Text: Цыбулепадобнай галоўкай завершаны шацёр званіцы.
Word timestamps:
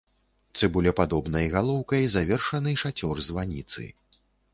Цыбулепадобнай 0.59 1.45
галоўкай 1.55 2.07
завершаны 2.15 2.73
шацёр 2.85 3.21
званіцы. 3.27 3.87